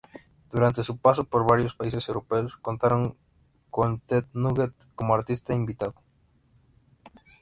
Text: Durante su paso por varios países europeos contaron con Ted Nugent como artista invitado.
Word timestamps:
Durante 0.51 0.81
su 0.81 0.97
paso 0.97 1.25
por 1.25 1.47
varios 1.47 1.75
países 1.75 2.07
europeos 2.07 2.57
contaron 2.57 3.15
con 3.69 3.99
Ted 3.99 4.25
Nugent 4.33 4.73
como 4.95 5.13
artista 5.13 5.53
invitado. 5.53 5.93